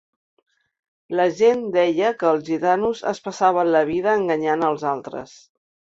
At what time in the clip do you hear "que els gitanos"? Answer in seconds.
2.23-3.05